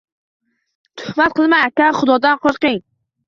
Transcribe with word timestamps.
Tuhmat 1.01 1.35
qilmang, 1.39 1.67
aka! 1.71 1.91
Xudodan 1.99 2.39
qoʻrqing! 2.47 2.81